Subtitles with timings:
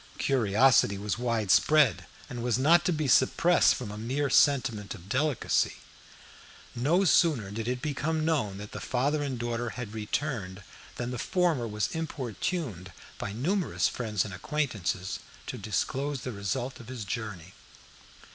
[0.17, 5.75] Curiosity was widespread, and was not to be suppressed from a mere sentiment of delicacy.
[6.73, 10.63] No sooner did it become known that the father and daughter had returned
[10.95, 16.87] than the former was importuned by numerous friends and acquaintances to disclose the result of
[16.87, 17.53] his journey.